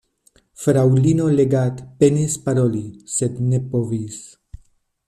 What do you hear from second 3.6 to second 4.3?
povis.